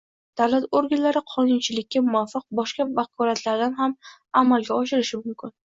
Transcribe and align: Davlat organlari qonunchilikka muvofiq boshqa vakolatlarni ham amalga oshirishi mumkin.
Davlat 0.39 0.63
organlari 0.79 1.21
qonunchilikka 1.33 2.03
muvofiq 2.07 2.47
boshqa 2.61 2.89
vakolatlarni 3.03 3.71
ham 3.85 3.97
amalga 4.45 4.85
oshirishi 4.85 5.27
mumkin. 5.27 5.61